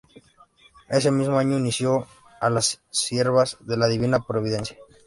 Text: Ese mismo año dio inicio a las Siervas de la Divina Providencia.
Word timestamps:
Ese 0.89 1.11
mismo 1.11 1.37
año 1.37 1.51
dio 1.51 1.59
inicio 1.59 2.07
a 2.39 2.49
las 2.49 2.81
Siervas 2.89 3.57
de 3.59 3.77
la 3.77 3.85
Divina 3.87 4.19
Providencia. 4.19 4.77